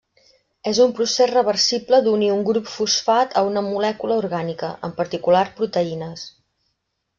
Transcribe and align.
És 0.69 0.77
un 0.85 0.93
procés 0.99 1.29
reversible 1.31 1.99
d'unir 2.07 2.31
un 2.37 2.41
grup 2.47 2.71
fosfat 2.77 3.37
a 3.41 3.45
una 3.51 3.65
molècula 3.69 4.19
orgànica, 4.25 4.73
en 4.89 4.97
particular 5.03 5.45
proteïnes. 5.63 6.27